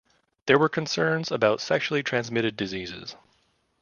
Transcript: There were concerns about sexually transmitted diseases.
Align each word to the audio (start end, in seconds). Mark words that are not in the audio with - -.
There 0.47 0.57
were 0.57 0.67
concerns 0.67 1.31
about 1.31 1.61
sexually 1.61 2.01
transmitted 2.01 2.57
diseases. 2.57 3.15